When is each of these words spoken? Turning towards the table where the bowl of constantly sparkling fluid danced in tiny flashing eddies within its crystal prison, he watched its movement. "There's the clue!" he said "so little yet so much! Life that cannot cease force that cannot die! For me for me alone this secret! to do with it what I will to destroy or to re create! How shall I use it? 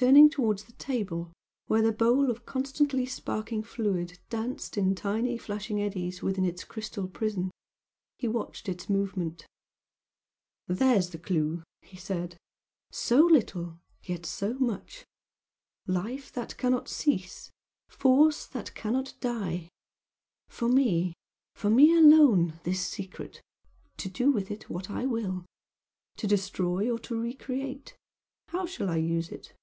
Turning 0.00 0.30
towards 0.30 0.62
the 0.62 0.72
table 0.74 1.32
where 1.66 1.82
the 1.82 1.90
bowl 1.90 2.30
of 2.30 2.46
constantly 2.46 3.04
sparkling 3.04 3.64
fluid 3.64 4.16
danced 4.30 4.76
in 4.78 4.94
tiny 4.94 5.36
flashing 5.36 5.82
eddies 5.82 6.22
within 6.22 6.44
its 6.44 6.62
crystal 6.62 7.08
prison, 7.08 7.50
he 8.16 8.28
watched 8.28 8.68
its 8.68 8.88
movement. 8.88 9.44
"There's 10.68 11.10
the 11.10 11.18
clue!" 11.18 11.64
he 11.82 11.96
said 11.96 12.36
"so 12.92 13.22
little 13.22 13.80
yet 14.04 14.24
so 14.24 14.54
much! 14.60 15.04
Life 15.88 16.30
that 16.30 16.56
cannot 16.56 16.88
cease 16.88 17.50
force 17.88 18.46
that 18.46 18.76
cannot 18.76 19.14
die! 19.18 19.68
For 20.46 20.68
me 20.68 21.12
for 21.56 21.70
me 21.70 21.92
alone 21.98 22.60
this 22.62 22.86
secret! 22.86 23.42
to 23.96 24.08
do 24.08 24.30
with 24.30 24.48
it 24.52 24.70
what 24.70 24.90
I 24.90 25.06
will 25.06 25.44
to 26.18 26.28
destroy 26.28 26.88
or 26.88 27.00
to 27.00 27.20
re 27.20 27.34
create! 27.34 27.96
How 28.50 28.64
shall 28.64 28.88
I 28.90 28.98
use 28.98 29.30
it? 29.30 29.54